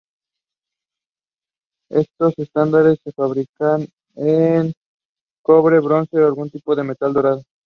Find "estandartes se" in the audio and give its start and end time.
2.37-3.11